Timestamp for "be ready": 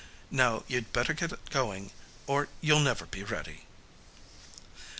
3.05-3.67